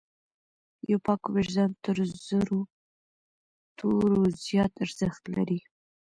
یو 0.91 0.99
پاک 1.07 1.21
وجدان 1.35 1.71
تر 1.83 1.97
زرو 2.25 2.59
تورو 3.77 4.19
زیات 4.45 4.71
ارزښت 4.85 5.23
لري. 5.35 5.59